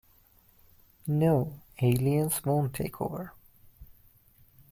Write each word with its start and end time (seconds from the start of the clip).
No, 1.05 1.61
Aliens 1.79 2.43
won't 2.43 2.73
take 2.73 2.99
over. 2.99 3.33